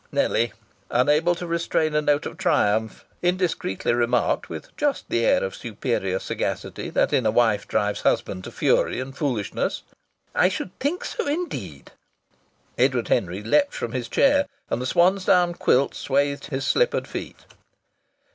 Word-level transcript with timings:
Nellie, 0.11 0.51
unable 0.89 1.35
to 1.35 1.45
restrain 1.45 1.93
a 1.93 2.01
note 2.01 2.25
of 2.25 2.35
triumph, 2.39 3.05
indiscreetly 3.21 3.93
remarked, 3.93 4.49
with 4.49 4.75
just 4.75 5.07
the 5.11 5.23
air 5.23 5.43
of 5.43 5.53
superior 5.55 6.17
sagacity 6.17 6.89
that 6.89 7.13
in 7.13 7.23
a 7.23 7.29
wife 7.29 7.67
drives 7.67 8.01
husbands 8.01 8.45
to 8.45 8.51
fury 8.51 8.99
and 8.99 9.13
to 9.13 9.19
foolishness: 9.19 9.83
"I 10.33 10.49
should 10.49 10.71
think 10.79 11.05
so 11.05 11.27
indeed!" 11.27 11.91
Edward 12.79 13.09
Henry 13.09 13.43
leaped 13.43 13.75
from 13.75 13.91
his 13.91 14.07
chair, 14.09 14.47
and 14.71 14.81
the 14.81 14.87
swansdown 14.87 15.53
quilt 15.53 15.93
swathed 15.93 16.47
his 16.47 16.65
slippered 16.65 17.07
feet. 17.07 17.45